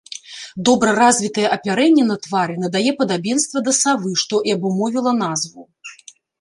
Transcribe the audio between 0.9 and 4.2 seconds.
развітае апярэнне на твары надае падабенства да савы,